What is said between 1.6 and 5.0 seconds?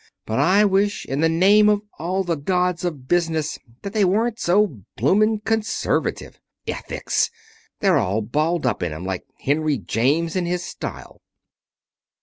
of all the gods of Business that they weren't so